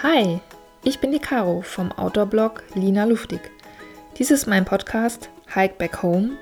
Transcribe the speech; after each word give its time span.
Hi, 0.00 0.38
ich 0.84 1.00
bin 1.00 1.10
die 1.10 1.18
Caro 1.18 1.60
vom 1.60 1.90
Outdoor-Blog 1.90 2.62
Lina 2.74 3.02
Luftig. 3.02 3.40
Dies 4.16 4.30
ist 4.30 4.46
mein 4.46 4.64
Podcast 4.64 5.28
Hike 5.52 5.74
Back 5.76 6.04
Home 6.04 6.36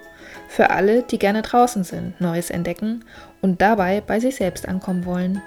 für 0.46 0.68
alle, 0.68 1.04
die 1.04 1.18
gerne 1.18 1.40
draußen 1.40 1.82
sind, 1.82 2.20
Neues 2.20 2.50
entdecken 2.50 3.06
und 3.40 3.62
dabei 3.62 4.02
bei 4.02 4.20
sich 4.20 4.36
selbst 4.36 4.68
ankommen 4.68 5.06
wollen. 5.06 5.40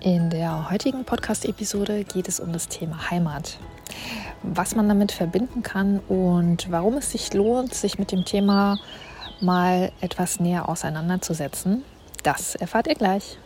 In 0.00 0.28
der 0.28 0.70
heutigen 0.70 1.06
Podcast-Episode 1.06 2.04
geht 2.04 2.28
es 2.28 2.40
um 2.40 2.52
das 2.52 2.68
Thema 2.68 3.10
Heimat. 3.10 3.56
Was 4.42 4.76
man 4.76 4.86
damit 4.86 5.12
verbinden 5.12 5.62
kann 5.62 6.00
und 6.00 6.70
warum 6.70 6.98
es 6.98 7.12
sich 7.12 7.32
lohnt, 7.32 7.72
sich 7.72 7.98
mit 7.98 8.12
dem 8.12 8.26
Thema 8.26 8.78
mal 9.40 9.92
etwas 10.02 10.40
näher 10.40 10.68
auseinanderzusetzen. 10.68 11.84
Das 12.22 12.54
erfahrt 12.54 12.86
ihr 12.86 12.96
gleich. 12.96 13.38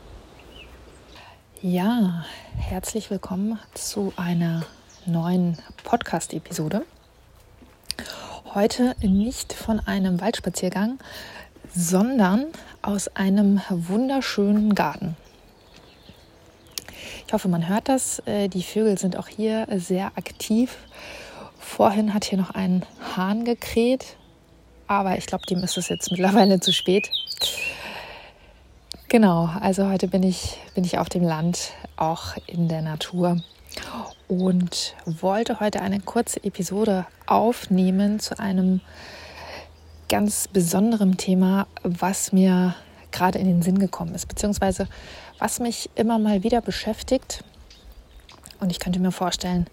Ja, 1.62 2.24
herzlich 2.56 3.08
willkommen 3.08 3.60
zu 3.72 4.12
einer 4.16 4.66
neuen 5.06 5.58
Podcast-Episode. 5.84 6.84
Heute 8.52 8.96
nicht 9.00 9.52
von 9.52 9.78
einem 9.78 10.20
Waldspaziergang, 10.20 10.98
sondern 11.72 12.46
aus 12.82 13.06
einem 13.14 13.60
wunderschönen 13.70 14.74
Garten. 14.74 15.16
Ich 17.28 17.32
hoffe, 17.32 17.46
man 17.46 17.68
hört 17.68 17.88
das. 17.88 18.18
Äh, 18.26 18.48
die 18.48 18.64
Vögel 18.64 18.98
sind 18.98 19.16
auch 19.16 19.28
hier 19.28 19.68
sehr 19.76 20.06
aktiv. 20.16 20.78
Vorhin 21.60 22.12
hat 22.12 22.24
hier 22.24 22.38
noch 22.38 22.50
ein 22.50 22.84
Hahn 23.16 23.44
gekräht, 23.44 24.16
aber 24.88 25.16
ich 25.16 25.26
glaube, 25.26 25.46
dem 25.46 25.62
ist 25.62 25.78
es 25.78 25.88
jetzt 25.88 26.10
mittlerweile 26.10 26.58
zu 26.58 26.72
spät. 26.72 27.08
Genau, 29.14 29.48
also 29.60 29.88
heute 29.88 30.08
bin 30.08 30.24
ich, 30.24 30.58
bin 30.74 30.82
ich 30.82 30.98
auf 30.98 31.08
dem 31.08 31.22
Land, 31.22 31.70
auch 31.94 32.36
in 32.48 32.66
der 32.66 32.82
Natur 32.82 33.40
und 34.26 34.96
wollte 35.06 35.60
heute 35.60 35.82
eine 35.82 36.00
kurze 36.00 36.42
Episode 36.42 37.06
aufnehmen 37.24 38.18
zu 38.18 38.40
einem 38.40 38.80
ganz 40.08 40.48
besonderen 40.48 41.16
Thema, 41.16 41.68
was 41.84 42.32
mir 42.32 42.74
gerade 43.12 43.38
in 43.38 43.46
den 43.46 43.62
Sinn 43.62 43.78
gekommen 43.78 44.16
ist, 44.16 44.26
beziehungsweise 44.26 44.88
was 45.38 45.60
mich 45.60 45.90
immer 45.94 46.18
mal 46.18 46.42
wieder 46.42 46.60
beschäftigt. 46.60 47.44
Und 48.58 48.70
ich 48.72 48.80
könnte 48.80 48.98
mir 48.98 49.12
vorstellen, 49.12 49.68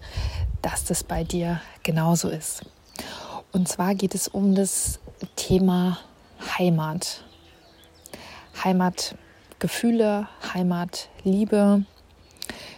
dass 0.62 0.84
das 0.84 1.02
bei 1.02 1.24
dir 1.24 1.60
genauso 1.82 2.28
ist. 2.28 2.64
Und 3.50 3.66
zwar 3.66 3.96
geht 3.96 4.14
es 4.14 4.28
um 4.28 4.54
das 4.54 5.00
Thema 5.34 5.98
Heimat. 6.56 7.24
Heimatgefühle, 9.62 10.26
Heimatliebe. 10.54 11.84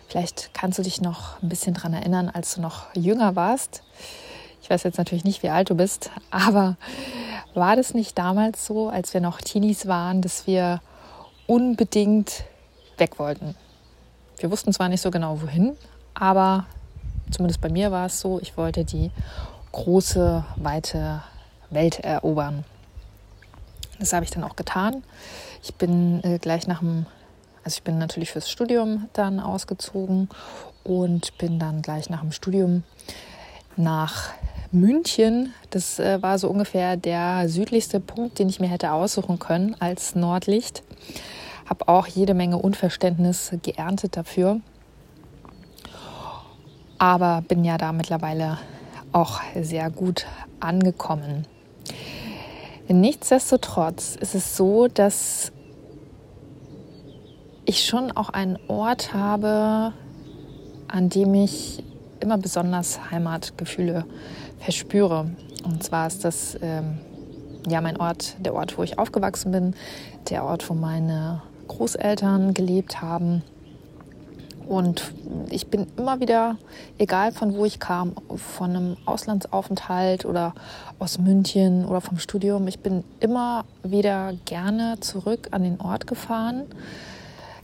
Vielleicht 0.07 0.53
kannst 0.53 0.79
du 0.79 0.83
dich 0.83 1.01
noch 1.01 1.43
ein 1.43 1.49
bisschen 1.49 1.73
daran 1.73 1.95
erinnern, 1.95 2.29
als 2.29 2.55
du 2.55 2.61
noch 2.61 2.95
jünger 2.95 3.37
warst. 3.37 3.83
Ich 4.63 4.69
weiß 4.69 4.83
jetzt 4.83 4.99
natürlich 4.99 5.25
nicht, 5.25 5.43
wie 5.43 5.49
alt 5.49 5.71
du 5.71 5.77
bist, 5.77 6.11
aber 6.31 6.77
war 7.55 7.77
das 7.77 7.95
nicht 7.95 8.19
damals 8.19 8.67
so, 8.67 8.91
als 8.91 9.15
wir 9.15 9.23
noch 9.23 9.41
Teenies 9.41 9.87
waren, 9.87 10.21
dass 10.21 10.47
wir 10.47 10.83
unbedingt 11.47 12.45
weg 12.99 13.19
wollten? 13.19 13.55
Wir 14.37 14.51
wussten 14.51 14.75
zwar 14.75 14.91
nicht 14.91 15.01
so 15.01 15.11
genau 15.11 15.41
wohin, 15.41 15.79
aber 16.13 16.67
zumindest 17.31 17.63
bei 17.63 17.71
mir 17.71 17.93
war 17.93 18.07
es 18.07 18.21
so, 18.21 18.41
ich 18.41 18.59
wollte 18.59 18.85
die 18.85 19.11
große, 19.73 20.45
weite 20.57 21.23
Welt 21.71 22.01
erobern. 22.01 22.65
Das 23.99 24.13
habe 24.13 24.25
ich 24.25 24.31
dann 24.31 24.45
auch 24.45 24.57
getan. 24.57 25.03
Ich 25.63 25.75
bin 25.75 26.23
äh, 26.25 26.39
gleich 26.39 26.67
nach 26.67 26.81
dem, 26.81 27.07
also 27.63 27.77
ich 27.77 27.83
bin 27.83 27.99
natürlich 27.99 28.33
fürs 28.33 28.51
Studium 28.51 29.09
dann 29.13 29.41
ausgezogen 29.41 30.29
und 30.83 31.37
bin 31.39 31.59
dann 31.59 31.83
gleich 31.83 32.11
nach 32.11 32.21
dem 32.21 32.33
Studium 32.33 32.83
nach 33.77 34.31
München. 34.73 35.55
Das 35.71 35.99
äh, 35.99 36.21
war 36.23 36.39
so 36.39 36.49
ungefähr 36.49 36.97
der 36.97 37.49
südlichste 37.49 38.01
Punkt, 38.01 38.39
den 38.39 38.49
ich 38.49 38.61
mir 38.61 38.69
hätte 38.69 38.93
aussuchen 38.93 39.39
können 39.39 39.77
als 39.79 40.15
Nordlicht. 40.15 40.83
Habe 41.67 41.89
auch 41.89 42.07
jede 42.07 42.35
Menge 42.35 42.59
Unverständnis 42.59 43.53
geerntet 43.63 44.17
dafür. 44.17 44.61
Aber 46.99 47.43
bin 47.47 47.65
ja 47.65 47.79
da 47.79 47.93
mittlerweile 47.93 48.59
auch 49.13 49.41
sehr 49.61 49.91
gut 49.91 50.27
angekommen. 50.61 51.47
Nichtsdestotrotz 52.89 54.17
ist 54.17 54.35
es 54.35 54.57
so, 54.57 54.89
dass 54.89 55.53
ich 57.65 57.85
schon 57.87 58.13
auch 58.13 58.29
einen 58.29 58.59
Ort 58.69 59.15
habe, 59.15 59.95
an 60.89 61.09
dem 61.09 61.33
ich 61.33 61.83
immer 62.21 62.37
besonders 62.37 63.11
Heimatgefühle 63.11 64.05
verspüre. 64.59 65.31
Und 65.65 65.83
zwar 65.83 66.07
ist 66.07 66.25
das 66.25 66.59
ähm, 66.61 66.99
ja 67.67 67.81
mein 67.81 67.99
Ort, 67.99 68.37
der 68.41 68.55
Ort, 68.55 68.77
wo 68.77 68.83
ich 68.83 68.99
aufgewachsen 68.99 69.51
bin, 69.51 69.75
der 70.29 70.45
Ort, 70.45 70.69
wo 70.69 70.75
meine 70.75 71.43
Großeltern 71.69 72.53
gelebt 72.53 73.01
haben. 73.01 73.43
Und 74.67 75.13
ich 75.51 75.69
bin 75.69 75.87
immer 75.97 76.21
wieder, 76.21 76.57
egal 76.99 77.33
von 77.33 77.55
wo 77.55 77.65
ich 77.65 77.79
kam, 77.79 78.15
von 78.37 78.71
einem 78.71 78.97
Auslandsaufenthalt 79.05 80.25
oder 80.25 80.55
aus 80.99 81.19
München 81.19 81.85
oder 81.85 82.01
vom 82.01 82.19
Studium, 82.19 82.67
ich 82.67 82.81
bin 82.81 83.05
immer 83.21 83.65
wieder 83.83 84.33
gerne 84.45 84.99
zurück 85.01 85.49
an 85.51 85.63
den 85.63 85.81
Ort 85.81 86.07
gefahren. 86.07 86.65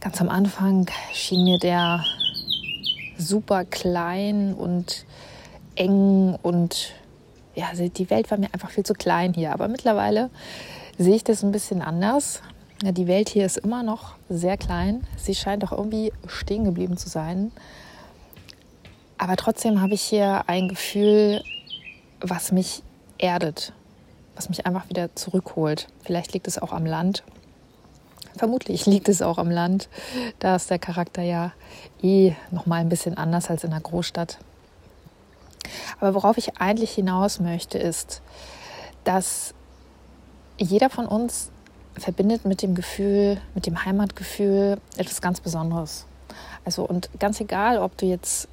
Ganz 0.00 0.20
am 0.20 0.28
Anfang 0.28 0.86
schien 1.12 1.44
mir 1.44 1.58
der 1.58 2.04
super 3.18 3.64
klein 3.64 4.54
und 4.54 5.04
eng 5.74 6.38
und 6.42 6.92
ja, 7.54 7.66
die 7.74 8.10
Welt 8.10 8.30
war 8.30 8.38
mir 8.38 8.52
einfach 8.52 8.70
viel 8.70 8.84
zu 8.84 8.94
klein 8.94 9.34
hier. 9.34 9.52
Aber 9.52 9.68
mittlerweile 9.68 10.30
sehe 10.98 11.16
ich 11.16 11.24
das 11.24 11.42
ein 11.42 11.52
bisschen 11.52 11.82
anders. 11.82 12.42
Ja, 12.82 12.92
die 12.92 13.06
Welt 13.06 13.28
hier 13.28 13.44
ist 13.44 13.58
immer 13.58 13.82
noch 13.82 14.14
sehr 14.30 14.56
klein. 14.56 15.06
Sie 15.18 15.34
scheint 15.34 15.62
auch 15.64 15.72
irgendwie 15.72 16.12
stehen 16.26 16.64
geblieben 16.64 16.96
zu 16.96 17.10
sein. 17.10 17.52
Aber 19.18 19.36
trotzdem 19.36 19.82
habe 19.82 19.92
ich 19.92 20.00
hier 20.00 20.44
ein 20.46 20.68
Gefühl, 20.68 21.42
was 22.22 22.52
mich 22.52 22.82
erdet, 23.18 23.74
was 24.34 24.48
mich 24.48 24.64
einfach 24.64 24.88
wieder 24.88 25.14
zurückholt. 25.14 25.88
Vielleicht 26.02 26.32
liegt 26.32 26.48
es 26.48 26.56
auch 26.56 26.72
am 26.72 26.86
Land. 26.86 27.22
Vermutlich 28.38 28.86
liegt 28.86 29.10
es 29.10 29.20
auch 29.20 29.36
am 29.36 29.50
Land. 29.50 29.90
Da 30.38 30.56
ist 30.56 30.70
der 30.70 30.78
Charakter 30.78 31.20
ja 31.20 31.52
eh 32.00 32.32
noch 32.50 32.64
mal 32.64 32.76
ein 32.76 32.88
bisschen 32.88 33.18
anders 33.18 33.50
als 33.50 33.62
in 33.62 33.72
der 33.72 33.80
Großstadt. 33.80 34.38
Aber 36.00 36.14
worauf 36.14 36.38
ich 36.38 36.56
eigentlich 36.56 36.92
hinaus 36.92 37.40
möchte, 37.40 37.76
ist, 37.76 38.22
dass 39.04 39.52
jeder 40.56 40.88
von 40.88 41.04
uns 41.04 41.50
verbindet 42.00 42.44
mit 42.44 42.62
dem 42.62 42.74
Gefühl, 42.74 43.40
mit 43.54 43.66
dem 43.66 43.84
Heimatgefühl 43.84 44.78
etwas 44.96 45.20
ganz 45.20 45.40
Besonderes. 45.40 46.06
Also 46.64 46.84
und 46.84 47.10
ganz 47.18 47.40
egal, 47.40 47.78
ob 47.78 47.96
du 47.96 48.06
jetzt 48.06 48.48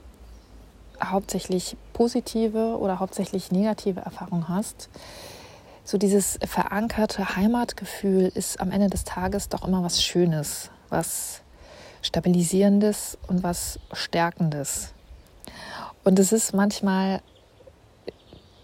hauptsächlich 1.04 1.78
positive 1.94 2.78
oder 2.78 3.00
hauptsächlich 3.00 3.52
negative 3.52 4.02
Erfahrungen 4.02 4.48
hast, 4.48 4.90
so 5.84 5.98
dieses 5.98 6.38
verankerte 6.46 7.36
Heimatgefühl 7.36 8.32
ist 8.34 8.60
am 8.60 8.72
Ende 8.72 8.90
des 8.90 9.04
Tages 9.04 9.50
doch 9.50 9.66
immer 9.66 9.84
was 9.84 10.04
Schönes, 10.04 10.70
was 10.90 11.42
Stabilisierendes 12.02 13.18
und 13.28 13.44
was 13.44 13.80
Stärkendes. 13.94 14.94
Und 16.04 16.20
es 16.20 16.32
ist 16.32 16.54
manchmal 16.54 17.22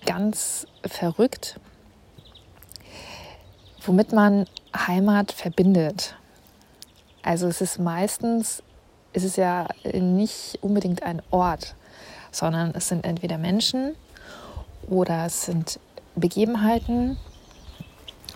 ganz 0.06 0.68
verrückt, 0.86 1.60
womit 3.86 4.14
man 4.14 4.46
Heimat 4.76 5.32
verbindet. 5.32 6.16
Also 7.22 7.48
es 7.48 7.62
ist 7.62 7.80
meistens, 7.80 8.64
es 9.14 9.24
ist 9.24 9.38
ja 9.38 9.68
nicht 9.84 10.60
unbedingt 10.62 11.04
ein 11.04 11.22
Ort, 11.32 11.76
sondern 12.32 12.72
es 12.76 12.88
sind 12.88 13.06
entweder 13.06 13.38
Menschen 13.38 13.96
oder 14.90 15.26
es 15.26 15.46
sind 15.46 15.80
Begebenheiten 16.16 17.18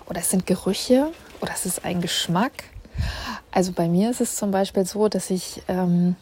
oder 0.08 0.20
es 0.20 0.30
sind 0.30 0.46
Gerüche 0.46 1.12
oder 1.42 1.52
es 1.54 1.66
ist 1.66 1.84
ein 1.86 2.02
Geschmack. 2.02 2.64
Also 3.52 3.72
bei 3.72 3.88
mir 3.88 4.10
ist 4.10 4.22
es 4.22 4.36
zum 4.36 4.52
Beispiel 4.52 4.86
so, 4.86 5.08
dass 5.08 5.30
ich 5.30 5.62
ähm, 5.68 6.16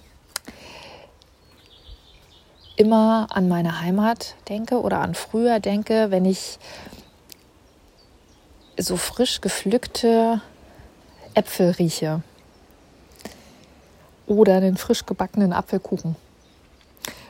immer 2.76 3.28
an 3.32 3.48
meine 3.48 3.82
Heimat 3.82 4.36
denke 4.50 4.82
oder 4.82 5.02
an 5.02 5.16
früher 5.16 5.60
denke, 5.60 6.12
wenn 6.12 6.26
ich 6.26 6.60
so 8.78 8.98
frisch 8.98 9.42
gepflückte 9.42 10.42
Äpfel 11.34 11.72
rieche 11.72 12.22
oder 14.28 14.62
den 14.62 14.78
frisch 14.78 15.06
gebackenen 15.06 15.54
Apfelkuchen. 15.54 16.16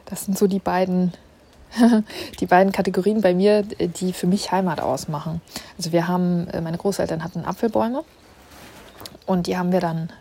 Das 0.06 0.26
sind 0.26 0.38
so 0.38 0.48
die 0.48 0.60
beiden, 0.60 1.14
die 2.40 2.46
beiden 2.46 2.72
Kategorien 2.72 3.22
bei 3.22 3.34
mir, 3.34 3.64
die 3.64 4.14
für 4.14 4.28
mich 4.28 4.52
Heimat 4.52 4.80
ausmachen. 4.80 5.42
Also 5.78 5.92
wir 5.92 6.08
haben, 6.08 6.48
äh, 6.50 6.62
meine 6.62 6.78
Großeltern 6.78 7.24
hatten 7.24 7.46
Apfelbäume 7.46 8.04
und 9.26 9.48
die 9.48 9.58
haben 9.58 9.72
wir 9.72 9.82
dann 9.82 10.12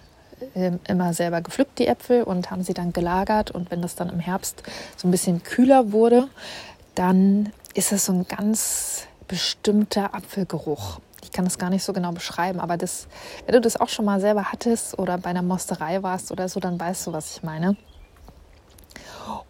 äh, 0.54 0.72
immer 0.88 1.12
selber 1.12 1.40
gepflückt, 1.40 1.78
die 1.78 1.86
Äpfel, 1.86 2.22
und 2.22 2.50
haben 2.50 2.62
sie 2.62 2.74
dann 2.74 2.92
gelagert. 2.92 3.50
Und 3.50 3.70
wenn 3.70 3.82
das 3.82 3.94
dann 3.94 4.08
im 4.08 4.20
Herbst 4.20 4.62
so 4.96 5.06
ein 5.06 5.10
bisschen 5.10 5.42
kühler 5.42 5.92
wurde, 5.92 6.28
dann 6.94 7.52
ist 7.74 7.92
es 7.92 8.06
so 8.06 8.12
ein 8.12 8.26
ganz 8.26 9.06
bestimmter 9.28 10.14
Apfelgeruch. 10.14 11.00
Ich 11.24 11.32
kann 11.32 11.46
das 11.46 11.58
gar 11.58 11.70
nicht 11.70 11.82
so 11.82 11.94
genau 11.94 12.12
beschreiben, 12.12 12.60
aber 12.60 12.76
das, 12.76 13.08
wenn 13.46 13.54
du 13.54 13.60
das 13.62 13.80
auch 13.80 13.88
schon 13.88 14.04
mal 14.04 14.20
selber 14.20 14.52
hattest 14.52 14.98
oder 14.98 15.16
bei 15.16 15.30
einer 15.30 15.40
Mosterei 15.40 16.02
warst 16.02 16.30
oder 16.30 16.50
so, 16.50 16.60
dann 16.60 16.78
weißt 16.78 17.06
du, 17.06 17.12
was 17.14 17.36
ich 17.36 17.42
meine. 17.42 17.76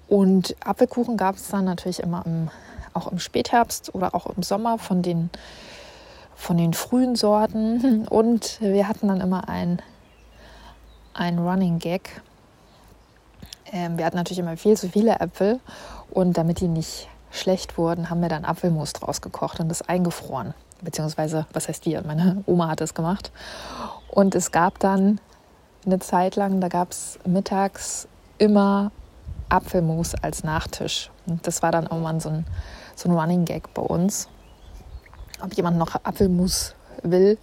Und 0.06 0.54
Apfelkuchen 0.64 1.16
gab 1.16 1.34
es 1.34 1.48
dann 1.48 1.64
natürlich 1.64 1.98
immer 1.98 2.24
im, 2.26 2.48
auch 2.92 3.10
im 3.10 3.18
Spätherbst 3.18 3.92
oder 3.92 4.14
auch 4.14 4.26
im 4.26 4.44
Sommer 4.44 4.78
von 4.78 5.02
den, 5.02 5.30
von 6.36 6.56
den 6.56 6.74
frühen 6.74 7.16
Sorten. 7.16 8.06
Und 8.08 8.60
wir 8.60 8.86
hatten 8.86 9.08
dann 9.08 9.20
immer 9.20 9.48
ein, 9.48 9.82
ein 11.12 11.40
Running 11.40 11.80
Gag. 11.80 12.22
Ähm, 13.72 13.98
wir 13.98 14.06
hatten 14.06 14.16
natürlich 14.16 14.38
immer 14.38 14.56
viel 14.56 14.76
zu 14.76 14.88
viele 14.88 15.18
Äpfel 15.18 15.58
und 16.10 16.38
damit 16.38 16.60
die 16.60 16.68
nicht 16.68 17.08
schlecht 17.34 17.76
wurden, 17.76 18.10
haben 18.10 18.20
wir 18.20 18.28
dann 18.28 18.44
Apfelmus 18.44 18.92
draus 18.92 19.20
gekocht 19.20 19.60
und 19.60 19.68
das 19.68 19.82
eingefroren. 19.82 20.54
Beziehungsweise, 20.82 21.46
was 21.52 21.68
heißt 21.68 21.86
wir? 21.86 22.02
Meine 22.02 22.42
Oma 22.46 22.68
hat 22.68 22.80
es 22.80 22.94
gemacht. 22.94 23.30
Und 24.10 24.34
es 24.34 24.52
gab 24.52 24.78
dann 24.78 25.20
eine 25.84 25.98
Zeit 25.98 26.36
lang, 26.36 26.60
da 26.60 26.68
gab 26.68 26.92
es 26.92 27.18
mittags 27.26 28.08
immer 28.38 28.90
Apfelmus 29.48 30.14
als 30.14 30.44
Nachtisch. 30.44 31.10
Und 31.26 31.46
das 31.46 31.62
war 31.62 31.72
dann 31.72 31.84
irgendwann 31.84 32.20
so 32.20 32.30
ein, 32.30 32.46
so 32.94 33.08
ein 33.08 33.18
Running 33.18 33.44
Gag 33.44 33.74
bei 33.74 33.82
uns. 33.82 34.28
Ob 35.42 35.54
jemand 35.54 35.76
noch 35.76 35.94
Apfelmus 36.04 36.74
will, 37.02 37.38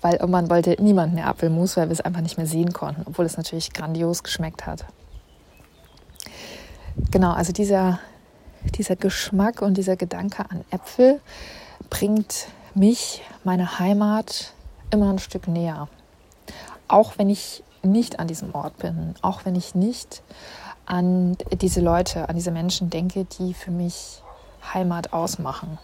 weil 0.00 0.14
irgendwann 0.14 0.50
wollte 0.50 0.76
niemand 0.80 1.14
mehr 1.14 1.26
Apfelmus, 1.28 1.76
weil 1.76 1.88
wir 1.88 1.92
es 1.92 2.00
einfach 2.00 2.20
nicht 2.20 2.36
mehr 2.36 2.46
sehen 2.46 2.72
konnten, 2.72 3.02
obwohl 3.06 3.26
es 3.26 3.36
natürlich 3.36 3.72
grandios 3.72 4.22
geschmeckt 4.22 4.66
hat. 4.66 4.84
Genau, 7.10 7.32
also 7.32 7.52
dieser 7.52 8.00
dieser 8.64 8.96
Geschmack 8.96 9.62
und 9.62 9.76
dieser 9.76 9.96
Gedanke 9.96 10.44
an 10.50 10.64
Äpfel 10.70 11.20
bringt 11.90 12.48
mich, 12.74 13.22
meine 13.44 13.78
Heimat, 13.78 14.52
immer 14.90 15.10
ein 15.10 15.18
Stück 15.18 15.48
näher. 15.48 15.88
Auch 16.86 17.18
wenn 17.18 17.30
ich 17.30 17.62
nicht 17.82 18.18
an 18.18 18.26
diesem 18.26 18.54
Ort 18.54 18.78
bin, 18.78 19.14
auch 19.22 19.44
wenn 19.44 19.54
ich 19.54 19.74
nicht 19.74 20.22
an 20.86 21.36
diese 21.60 21.80
Leute, 21.80 22.28
an 22.28 22.36
diese 22.36 22.50
Menschen 22.50 22.90
denke, 22.90 23.24
die 23.24 23.54
für 23.54 23.70
mich 23.70 24.22
Heimat 24.72 25.12
ausmachen. 25.12 25.78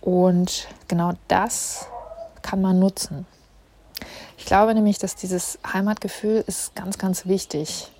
Und 0.00 0.68
genau 0.88 1.12
das 1.28 1.88
kann 2.42 2.60
man 2.60 2.78
nutzen. 2.78 3.26
Ich 4.38 4.46
glaube 4.46 4.74
nämlich, 4.74 4.98
dass 4.98 5.16
dieses 5.16 5.58
Heimatgefühl 5.72 6.44
ist 6.46 6.74
ganz, 6.74 6.98
ganz 6.98 7.26
wichtig, 7.26 7.90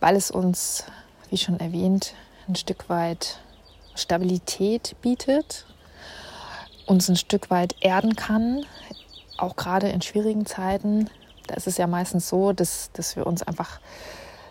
weil 0.00 0.16
es 0.16 0.30
uns, 0.30 0.84
wie 1.30 1.38
schon 1.38 1.58
erwähnt, 1.58 2.14
ein 2.48 2.56
Stück 2.56 2.88
weit 2.88 3.38
Stabilität 3.94 4.96
bietet, 5.02 5.66
uns 6.86 7.08
ein 7.08 7.16
Stück 7.16 7.50
weit 7.50 7.74
erden 7.80 8.14
kann, 8.16 8.64
auch 9.38 9.56
gerade 9.56 9.88
in 9.88 10.02
schwierigen 10.02 10.46
Zeiten. 10.46 11.10
Da 11.46 11.54
ist 11.54 11.66
es 11.66 11.76
ja 11.76 11.86
meistens 11.86 12.28
so, 12.28 12.52
dass, 12.52 12.90
dass 12.92 13.16
wir 13.16 13.26
uns 13.26 13.42
einfach 13.42 13.80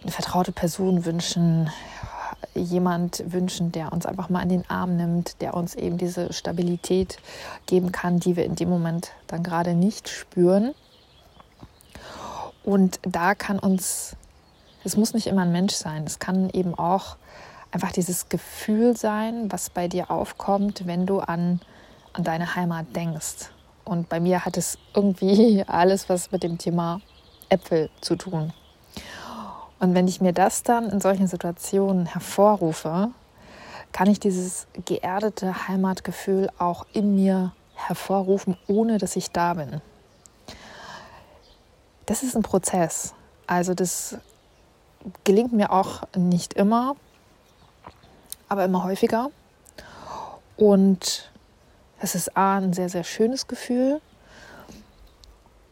eine 0.01 0.12
vertraute 0.12 0.51
Person 0.51 1.06
wünschen, 1.06 1.69
jemand 2.53 3.24
wünschen, 3.31 3.71
der 3.71 3.92
uns 3.92 4.06
einfach 4.06 4.30
mal 4.30 4.41
in 4.41 4.50
den 4.50 4.69
Arm 4.69 4.95
nimmt, 4.95 5.41
der 5.41 5.56
uns 5.56 5.75
eben 5.75 5.98
diese 5.98 6.31
Stabilität 6.33 7.18
geben 7.65 7.91
kann, 7.91 8.19
die 8.19 8.36
wir 8.36 8.45
in 8.45 8.56
dem 8.56 8.69
Moment 8.69 9.12
dann 9.27 9.44
gerade 9.44 9.74
nicht 9.74 10.09
spüren. 10.09 10.74
Und 12.63 13.00
da 13.03 13.36
kann 13.36 13.59
uns, 13.59 14.15
es 14.83 14.98
muss 14.98 15.13
nicht 15.13 15.27
immer 15.27 15.44
ein 15.44 15.51
Mensch 15.51 15.74
sein, 15.74 16.03
es 16.06 16.19
kann 16.19 16.50
eben 16.50 16.74
auch 16.74 17.18
einfach 17.75 17.92
dieses 17.92 18.30
Gefühl 18.30 18.95
sein, 18.95 19.51
was 19.51 19.69
bei 19.69 19.89
dir 19.89 20.10
aufkommt, 20.10 20.88
wenn 20.88 21.06
du 21.06 21.19
an, 21.19 21.60
an 22.13 22.24
deine 22.24 22.56
Heimat 22.56 22.95
denkst. 22.95 23.50
Und 23.83 24.07
bei 24.07 24.22
mir 24.22 24.45
hat 24.45 24.56
es 24.56 24.77
irgendwie 24.94 25.62
alles 25.68 26.07
was 26.07 26.31
mit 26.31 26.42
dem 26.44 26.57
Thema 26.57 27.01
Äpfel 27.50 27.89
zu 28.00 28.16
tun. 28.16 28.54
Und 29.80 29.94
wenn 29.94 30.07
ich 30.07 30.22
mir 30.22 30.31
das 30.31 30.63
dann 30.63 30.89
in 30.89 31.01
solchen 31.01 31.27
Situationen 31.27 32.06
hervorrufe, 32.06 33.10
kann 33.92 34.10
ich 34.10 34.22
dieses 34.22 34.68
geerdete 34.86 35.68
Heimatgefühl 35.68 36.50
auch 36.57 36.86
in 36.94 37.13
mir 37.13 37.51
hervorrufen, 37.74 38.57
ohne 38.68 39.00
dass 39.00 39.18
ich 39.18 39.31
da 39.31 39.54
bin. 39.54 39.81
Das 42.06 42.24
ist 42.24 42.38
ein 42.38 42.42
Prozess. 42.42 43.13
Also 43.48 43.74
das 43.74 44.18
gelingt 45.25 45.51
mir 45.51 45.74
auch 45.74 46.04
nicht 46.16 46.54
immer 46.54 46.95
aber 48.50 48.65
immer 48.65 48.83
häufiger. 48.83 49.30
Und 50.57 51.31
es 52.00 52.15
ist 52.15 52.36
A, 52.38 52.57
ein 52.57 52.74
sehr, 52.74 52.89
sehr 52.89 53.03
schönes 53.03 53.47
Gefühl. 53.47 54.01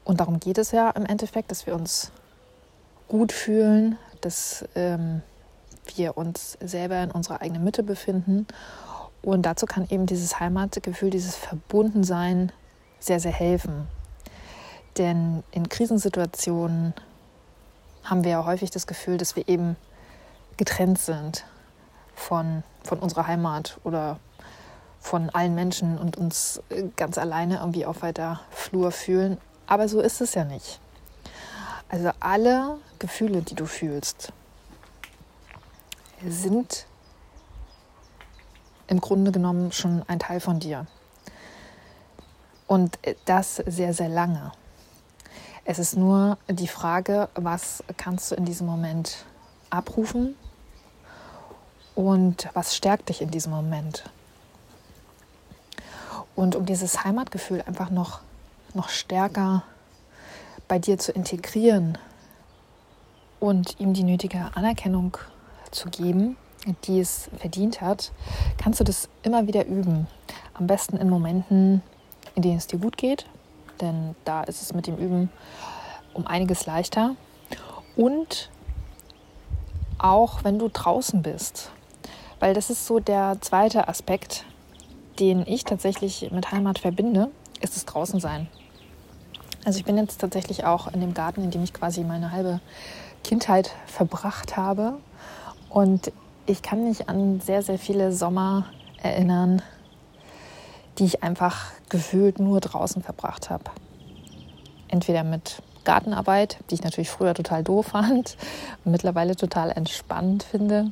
Und 0.04 0.20
darum 0.20 0.40
geht 0.40 0.58
es 0.58 0.72
ja 0.72 0.90
im 0.92 1.06
Endeffekt, 1.06 1.52
dass 1.52 1.66
wir 1.66 1.76
uns 1.76 2.12
gut 3.08 3.32
fühlen, 3.32 3.98
dass 4.22 4.66
ähm, 4.76 5.22
wir 5.96 6.18
uns 6.18 6.58
selber 6.62 7.02
in 7.02 7.12
unserer 7.12 7.42
eigenen 7.42 7.64
Mitte 7.64 7.84
befinden. 7.84 8.48
Und 9.22 9.44
dazu 9.44 9.66
kann 9.66 9.88
eben 9.90 10.06
dieses 10.06 10.40
Heimatgefühl, 10.40 11.10
dieses 11.10 11.36
Verbundensein 11.36 12.52
sehr, 13.00 13.20
sehr 13.20 13.32
helfen. 13.32 13.88
Denn 14.98 15.44
in 15.52 15.70
Krisensituationen 15.70 16.94
haben 18.04 18.24
wir 18.24 18.32
ja 18.32 18.46
häufig 18.46 18.70
das 18.70 18.86
Gefühl, 18.86 19.18
dass 19.18 19.36
wir 19.36 19.48
eben 19.48 19.78
getrennt 20.58 21.00
sind 21.00 21.46
von, 22.16 22.64
von 22.84 23.00
unserer 23.00 23.28
Heimat 23.28 23.80
oder 23.84 24.20
von 25.00 25.30
allen 25.32 25.54
Menschen 25.54 25.98
und 25.98 26.18
uns 26.18 26.62
ganz 26.96 27.18
alleine 27.18 27.58
irgendwie 27.58 27.86
auf 27.86 28.02
weiter 28.02 28.40
Flur 28.52 28.92
fühlen. 28.92 29.38
Aber 29.68 29.88
so 29.88 30.00
ist 30.00 30.22
es 30.22 30.34
ja 30.34 30.46
nicht. 30.46 30.80
Also 31.90 32.12
alle 32.20 32.78
Gefühle, 33.00 33.42
die 33.42 33.56
du 33.56 33.66
fühlst, 33.66 34.32
sind 36.26 36.88
im 38.88 39.02
Grunde 39.02 39.32
genommen 39.32 39.72
schon 39.72 40.04
ein 40.08 40.20
Teil 40.20 40.40
von 40.40 40.60
dir. 40.60 40.88
Und 42.66 42.98
das 43.26 43.58
sehr, 43.58 43.94
sehr 43.94 44.10
lange. 44.10 44.52
Es 45.66 45.80
ist 45.80 45.96
nur 45.96 46.38
die 46.50 46.68
Frage, 46.68 47.30
was 47.36 47.84
kannst 47.98 48.32
du 48.32 48.36
in 48.36 48.46
diesem 48.46 48.68
Moment 48.68 49.26
abrufen 49.70 50.36
und 51.96 52.50
was 52.54 52.76
stärkt 52.76 53.10
dich 53.10 53.22
in 53.22 53.32
diesem 53.32 53.52
Moment. 53.52 54.04
Und 56.36 56.56
um 56.56 56.66
dieses 56.66 57.04
Heimatgefühl 57.04 57.62
einfach 57.62 57.90
noch, 57.90 58.22
noch 58.74 58.90
stärker 58.90 59.64
bei 60.68 60.80
dir 60.80 60.98
zu 60.98 61.12
integrieren 61.12 61.98
und 63.40 63.80
ihm 63.80 63.94
die 63.94 64.04
nötige 64.04 64.50
Anerkennung 64.56 65.18
zu 65.70 65.90
geben, 65.90 66.38
die 66.86 67.00
es 67.00 67.30
verdient 67.38 67.82
hat, 67.82 68.12
kannst 68.58 68.80
du 68.80 68.84
das 68.84 69.10
immer 69.22 69.48
wieder 69.48 69.66
üben. 69.66 70.08
Am 70.54 70.66
besten 70.66 70.98
in 70.98 71.10
Momenten, 71.10 71.84
in 72.36 72.42
denen 72.42 72.58
es 72.58 72.68
dir 72.68 72.80
gut 72.80 72.98
geht, 72.98 73.26
denn 73.82 74.16
da 74.26 74.44
ist 74.44 74.62
es 74.62 74.74
mit 74.74 74.88
dem 74.88 74.98
Üben 74.98 75.30
um 76.14 76.26
einiges 76.26 76.66
leichter. 76.66 77.16
Und 77.96 78.50
auch 79.98 80.44
wenn 80.44 80.58
du 80.58 80.70
draußen 80.70 81.22
bist, 81.22 81.70
weil 82.44 82.54
das 82.54 82.70
ist 82.70 82.86
so 82.86 83.00
der 83.00 83.38
zweite 83.40 83.88
Aspekt, 83.88 84.44
den 85.18 85.48
ich 85.48 85.64
tatsächlich 85.64 86.30
mit 86.32 86.52
Heimat 86.52 86.78
verbinde, 86.78 87.32
ist 87.62 87.78
es 87.78 87.86
draußen 87.86 88.20
sein. 88.20 88.50
Also 89.64 89.80
ich 89.80 89.86
bin 89.86 89.96
jetzt 89.98 90.20
tatsächlich 90.20 90.66
auch 90.66 90.94
in 90.94 91.00
dem 91.00 91.14
Garten, 91.14 91.42
in 91.42 91.52
dem 91.52 91.64
ich 91.64 91.72
quasi 91.72 92.04
meine 92.04 92.34
halbe 92.34 92.60
Kindheit 93.24 93.72
verbracht 93.88 94.58
habe. 94.58 94.96
Und 95.70 96.12
ich 96.46 96.62
kann 96.62 96.84
mich 96.84 97.08
an 97.08 97.40
sehr, 97.40 97.62
sehr 97.62 97.80
viele 97.80 98.12
Sommer 98.12 98.66
erinnern, 99.02 99.62
die 101.00 101.06
ich 101.06 101.24
einfach 101.24 101.72
gefühlt 101.88 102.40
nur 102.40 102.60
draußen 102.60 103.02
verbracht 103.02 103.52
habe. 103.52 103.72
Entweder 104.90 105.24
mit 105.24 105.62
Gartenarbeit, 105.84 106.58
die 106.70 106.76
ich 106.76 106.84
natürlich 106.84 107.10
früher 107.10 107.34
total 107.34 107.64
doof 107.64 107.88
fand 107.88 108.38
und 108.84 108.92
mittlerweile 108.92 109.36
total 109.36 109.72
entspannt 109.72 110.44
finde. 110.44 110.92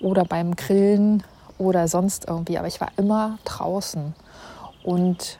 Oder 0.00 0.24
beim 0.24 0.56
Grillen 0.56 1.22
oder 1.58 1.88
sonst 1.88 2.26
irgendwie. 2.28 2.58
Aber 2.58 2.68
ich 2.68 2.80
war 2.80 2.88
immer 2.96 3.38
draußen. 3.44 4.14
Und 4.84 5.38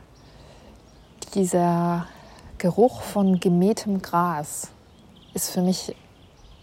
dieser 1.35 2.07
Geruch 2.59 3.03
von 3.03 3.41
gemähtem 3.41 4.03
Gras 4.03 4.71
ist 5.35 5.51
für 5.51 5.61
mich 5.61 5.95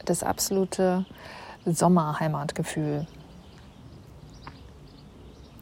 das 0.06 0.24
absolute 0.24 1.06
Sommerheimatgefühl. 1.66 3.08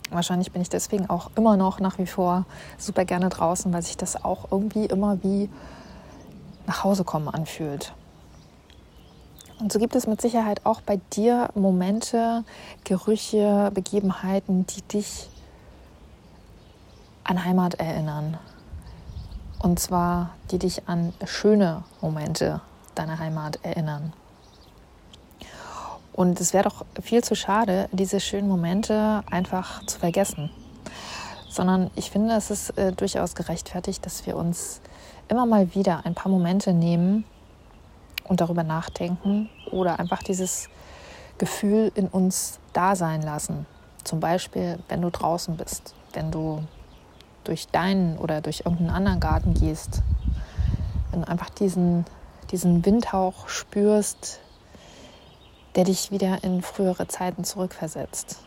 Wahrscheinlich 0.09 0.51
bin 0.51 0.61
ich 0.61 0.69
deswegen 0.69 1.09
auch 1.09 1.31
immer 1.35 1.55
noch 1.55 1.79
nach 1.79 1.97
wie 1.97 2.05
vor 2.05 2.45
super 2.77 3.05
gerne 3.05 3.29
draußen, 3.29 3.71
weil 3.71 3.81
sich 3.81 3.95
das 3.95 4.23
auch 4.23 4.51
irgendwie 4.51 4.85
immer 4.85 5.23
wie 5.23 5.49
nach 6.71 6.85
Hause 6.85 7.03
kommen 7.03 7.27
anfühlt. 7.27 7.93
Und 9.59 9.73
so 9.73 9.77
gibt 9.77 9.93
es 9.93 10.07
mit 10.07 10.21
Sicherheit 10.21 10.65
auch 10.65 10.79
bei 10.79 11.01
dir 11.11 11.49
Momente, 11.53 12.45
Gerüche, 12.85 13.71
Begebenheiten, 13.73 14.65
die 14.67 14.81
dich 14.83 15.27
an 17.25 17.43
Heimat 17.43 17.73
erinnern. 17.73 18.37
Und 19.59 19.81
zwar, 19.81 20.29
die 20.49 20.59
dich 20.59 20.87
an 20.87 21.11
schöne 21.25 21.83
Momente 21.99 22.61
deiner 22.95 23.19
Heimat 23.19 23.59
erinnern. 23.63 24.13
Und 26.13 26.39
es 26.39 26.53
wäre 26.53 26.69
doch 26.69 26.85
viel 27.01 27.21
zu 27.21 27.35
schade, 27.35 27.89
diese 27.91 28.21
schönen 28.21 28.47
Momente 28.47 29.25
einfach 29.29 29.85
zu 29.87 29.99
vergessen. 29.99 30.49
Sondern 31.49 31.91
ich 31.95 32.11
finde, 32.11 32.33
es 32.35 32.49
ist 32.49 32.77
äh, 32.77 32.93
durchaus 32.93 33.35
gerechtfertigt, 33.35 34.05
dass 34.05 34.25
wir 34.25 34.37
uns 34.37 34.79
immer 35.31 35.47
mal 35.47 35.73
wieder 35.73 36.05
ein 36.05 36.13
paar 36.13 36.31
Momente 36.31 36.73
nehmen, 36.73 37.25
und 38.31 38.39
darüber 38.39 38.63
nachdenken 38.63 39.49
oder 39.71 39.99
einfach 39.99 40.23
dieses 40.23 40.69
Gefühl 41.37 41.91
in 41.95 42.07
uns 42.07 42.59
da 42.71 42.95
sein 42.95 43.21
lassen. 43.21 43.65
Zum 44.05 44.21
Beispiel, 44.21 44.79
wenn 44.87 45.01
du 45.01 45.09
draußen 45.09 45.57
bist, 45.57 45.93
wenn 46.13 46.31
du 46.31 46.63
durch 47.43 47.67
deinen 47.67 48.17
oder 48.17 48.39
durch 48.39 48.61
irgendeinen 48.61 48.91
anderen 48.91 49.19
Garten 49.19 49.53
gehst, 49.53 50.01
wenn 51.11 51.21
du 51.21 51.27
einfach 51.27 51.49
diesen, 51.49 52.05
diesen 52.51 52.85
Windhauch 52.85 53.49
spürst, 53.49 54.39
der 55.75 55.83
dich 55.83 56.09
wieder 56.11 56.43
in 56.43 56.61
frühere 56.61 57.07
Zeiten 57.07 57.43
zurückversetzt. 57.43 58.37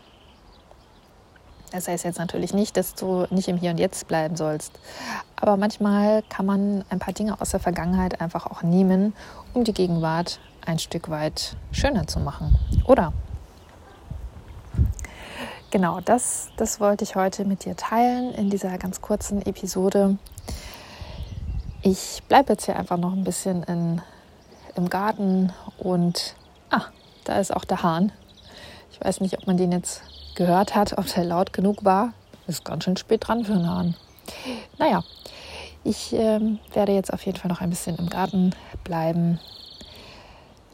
Das 1.75 1.89
heißt 1.89 2.05
jetzt 2.05 2.19
natürlich 2.19 2.53
nicht, 2.53 2.77
dass 2.77 2.95
du 2.95 3.27
nicht 3.31 3.49
im 3.49 3.57
Hier 3.57 3.71
und 3.71 3.79
Jetzt 3.81 4.07
bleiben 4.07 4.37
sollst. 4.37 4.79
Aber 5.35 5.57
manchmal 5.57 6.23
kann 6.29 6.45
man 6.45 6.85
ein 6.89 6.99
paar 6.99 7.13
Dinge 7.13 7.41
aus 7.41 7.49
der 7.49 7.59
Vergangenheit 7.59 8.21
einfach 8.21 8.45
auch 8.45 8.63
nehmen, 8.63 9.13
um 9.53 9.65
die 9.65 9.73
Gegenwart 9.73 10.39
ein 10.65 10.79
Stück 10.79 11.09
weit 11.09 11.57
schöner 11.73 12.07
zu 12.07 12.21
machen. 12.21 12.57
Oder? 12.85 13.11
Genau, 15.69 15.99
das, 15.99 16.47
das 16.55 16.79
wollte 16.79 17.03
ich 17.03 17.17
heute 17.17 17.43
mit 17.43 17.65
dir 17.65 17.75
teilen 17.75 18.33
in 18.33 18.49
dieser 18.49 18.77
ganz 18.77 19.01
kurzen 19.01 19.45
Episode. 19.45 20.17
Ich 21.81 22.23
bleibe 22.29 22.53
jetzt 22.53 22.63
hier 22.65 22.79
einfach 22.79 22.97
noch 22.97 23.11
ein 23.11 23.25
bisschen 23.25 23.63
in, 23.63 24.01
im 24.75 24.87
Garten 24.87 25.51
und 25.77 26.35
ah, 26.69 26.83
da 27.25 27.37
ist 27.37 27.53
auch 27.53 27.65
der 27.65 27.83
Hahn. 27.83 28.13
Ich 28.93 29.01
weiß 29.03 29.19
nicht, 29.19 29.37
ob 29.37 29.45
man 29.45 29.57
den 29.57 29.73
jetzt 29.73 30.01
gehört 30.35 30.75
hat, 30.75 30.97
ob 30.97 31.07
der 31.13 31.23
laut 31.23 31.53
genug 31.53 31.83
war. 31.83 32.13
Ist 32.47 32.63
ganz 32.65 32.83
schön 32.83 32.97
spät 32.97 33.27
dran 33.27 33.45
für 33.45 33.53
einen 33.53 33.69
Hahn. 33.69 33.95
Naja, 34.77 35.03
ich 35.83 36.13
ähm, 36.13 36.59
werde 36.73 36.93
jetzt 36.93 37.13
auf 37.13 37.25
jeden 37.25 37.37
Fall 37.37 37.49
noch 37.49 37.61
ein 37.61 37.69
bisschen 37.69 37.95
im 37.97 38.09
Garten 38.09 38.53
bleiben, 38.83 39.39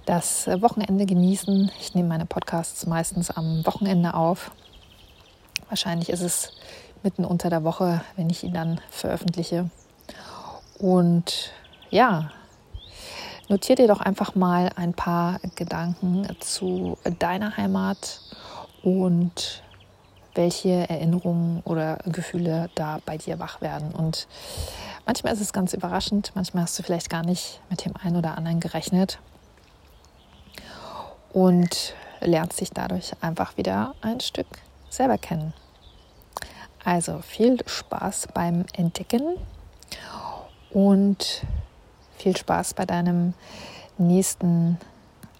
das 0.05 0.47
Wochenende 0.47 1.05
genießen. 1.05 1.71
Ich 1.79 1.93
nehme 1.93 2.09
meine 2.09 2.25
Podcasts 2.25 2.85
meistens 2.85 3.29
am 3.29 3.65
Wochenende 3.65 4.13
auf. 4.13 4.51
Wahrscheinlich 5.69 6.09
ist 6.09 6.21
es 6.21 6.51
mitten 7.03 7.23
unter 7.23 7.49
der 7.49 7.63
Woche, 7.63 8.01
wenn 8.15 8.29
ich 8.29 8.43
ihn 8.43 8.53
dann 8.53 8.81
veröffentliche. 8.89 9.69
Und 10.77 11.51
ja, 11.89 12.31
notiere 13.47 13.83
dir 13.83 13.87
doch 13.87 14.01
einfach 14.01 14.35
mal 14.35 14.69
ein 14.75 14.93
paar 14.93 15.39
Gedanken 15.55 16.27
zu 16.39 16.97
deiner 17.19 17.57
Heimat 17.57 18.21
und 18.83 19.63
welche 20.33 20.89
Erinnerungen 20.89 21.61
oder 21.65 21.97
Gefühle 22.05 22.69
da 22.75 22.99
bei 23.05 23.17
dir 23.17 23.39
wach 23.39 23.61
werden. 23.61 23.91
Und 23.91 24.27
manchmal 25.05 25.33
ist 25.33 25.41
es 25.41 25.53
ganz 25.53 25.73
überraschend, 25.73 26.31
manchmal 26.35 26.63
hast 26.63 26.79
du 26.79 26.83
vielleicht 26.83 27.09
gar 27.09 27.25
nicht 27.25 27.61
mit 27.69 27.85
dem 27.85 27.93
einen 28.01 28.17
oder 28.17 28.37
anderen 28.37 28.59
gerechnet 28.59 29.19
und 31.33 31.93
lernst 32.21 32.61
dich 32.61 32.71
dadurch 32.71 33.11
einfach 33.21 33.57
wieder 33.57 33.95
ein 34.01 34.19
Stück 34.19 34.47
selber 34.89 35.17
kennen. 35.17 35.53
Also 36.83 37.19
viel 37.19 37.57
Spaß 37.65 38.29
beim 38.33 38.65
Entdecken 38.73 39.35
und 40.71 41.43
viel 42.17 42.35
Spaß 42.35 42.73
bei 42.73 42.85
deinem 42.85 43.33
nächsten 43.97 44.79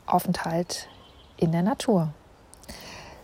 Aufenthalt 0.05 0.87
in 1.37 1.51
der 1.51 1.63
Natur. 1.63 2.13